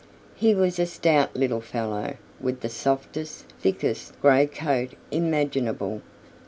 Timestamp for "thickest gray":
3.61-4.47